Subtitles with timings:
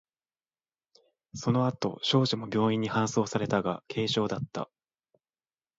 [1.35, 4.67] その後、少女も病院に搬送されたが、軽傷だった。